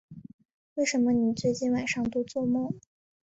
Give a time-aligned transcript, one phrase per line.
[0.73, 2.73] 为什么你最近晚上都作梦